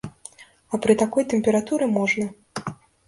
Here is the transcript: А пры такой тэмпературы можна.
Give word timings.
А 0.77 0.79
пры 0.85 0.95
такой 1.01 1.27
тэмпературы 1.33 1.91
можна. 1.99 2.25